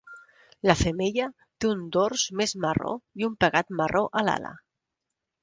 La 0.69 0.75
femella 0.77 1.27
té 1.65 1.69
un 1.73 1.83
dors 1.97 2.23
més 2.41 2.55
marró 2.65 2.95
i 3.23 3.29
un 3.29 3.37
pegat 3.45 3.71
marró 3.83 4.03
a 4.23 4.27
l'ala. 4.29 4.53